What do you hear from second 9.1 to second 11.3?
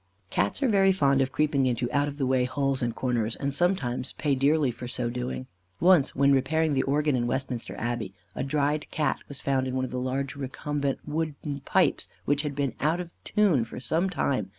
was found in one of the large recumbent